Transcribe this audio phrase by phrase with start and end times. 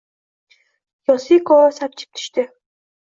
[1.11, 2.47] Yosiko sapchib tushdi